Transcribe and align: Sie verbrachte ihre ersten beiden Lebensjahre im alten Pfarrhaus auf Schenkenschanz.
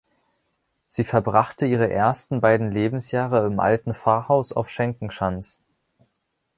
Sie 0.87 1.03
verbrachte 1.03 1.67
ihre 1.67 1.91
ersten 1.91 2.41
beiden 2.41 2.71
Lebensjahre 2.71 3.45
im 3.45 3.59
alten 3.59 3.93
Pfarrhaus 3.93 4.51
auf 4.51 4.67
Schenkenschanz. 4.67 5.61